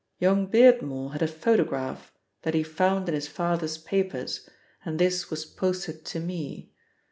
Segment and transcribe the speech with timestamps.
[0.17, 2.11] Young Beardmore had a photograph
[2.41, 4.49] that he found in his father's papers
[4.83, 6.71] and this was posted to me.